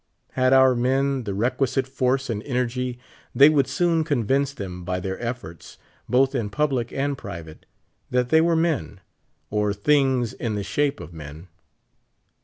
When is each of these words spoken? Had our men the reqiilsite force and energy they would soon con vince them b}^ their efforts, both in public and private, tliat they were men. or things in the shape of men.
Had 0.31 0.51
our 0.51 0.73
men 0.73 1.25
the 1.25 1.31
reqiilsite 1.33 1.85
force 1.85 2.27
and 2.27 2.41
energy 2.41 2.97
they 3.35 3.49
would 3.49 3.67
soon 3.67 4.03
con 4.03 4.23
vince 4.23 4.51
them 4.51 4.83
b}^ 4.83 4.99
their 4.99 5.21
efforts, 5.23 5.77
both 6.09 6.33
in 6.33 6.49
public 6.49 6.91
and 6.91 7.15
private, 7.15 7.67
tliat 8.11 8.29
they 8.29 8.41
were 8.41 8.55
men. 8.55 9.01
or 9.51 9.73
things 9.73 10.33
in 10.33 10.55
the 10.55 10.63
shape 10.63 10.99
of 10.99 11.13
men. 11.13 11.49